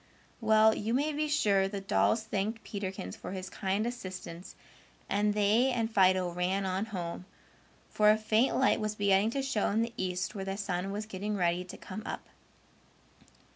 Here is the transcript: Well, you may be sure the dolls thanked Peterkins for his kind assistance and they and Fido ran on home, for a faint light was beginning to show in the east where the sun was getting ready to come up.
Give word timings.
Well, 0.39 0.73
you 0.73 0.95
may 0.95 1.13
be 1.13 1.27
sure 1.27 1.67
the 1.67 1.79
dolls 1.79 2.23
thanked 2.23 2.63
Peterkins 2.63 3.15
for 3.15 3.33
his 3.33 3.51
kind 3.51 3.85
assistance 3.85 4.55
and 5.07 5.35
they 5.35 5.69
and 5.71 5.91
Fido 5.93 6.31
ran 6.33 6.65
on 6.65 6.85
home, 6.85 7.25
for 7.87 8.09
a 8.09 8.17
faint 8.17 8.55
light 8.55 8.79
was 8.79 8.95
beginning 8.95 9.29
to 9.29 9.43
show 9.43 9.67
in 9.69 9.83
the 9.83 9.93
east 9.97 10.33
where 10.33 10.45
the 10.45 10.57
sun 10.57 10.91
was 10.91 11.05
getting 11.05 11.37
ready 11.37 11.63
to 11.65 11.77
come 11.77 12.01
up. 12.03 12.25